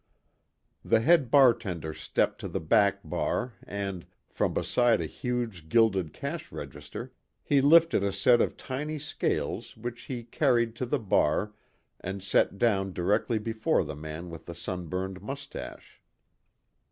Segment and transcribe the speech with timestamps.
[0.83, 6.51] The head bartender stepped to the back bar and, from beside a huge gilded cash
[6.51, 11.53] register, he lifted a set of tiny scales which he carried to the bar
[11.99, 16.01] and set down directly before the man with the sun burned mustache.